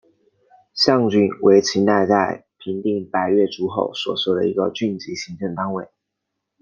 [0.73, 5.89] 象郡为秦代在平定百越族后所设的一个郡级行政单位。